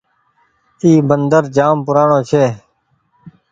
[0.81, 2.45] اي مندر جآم پورآڻي ڇي۔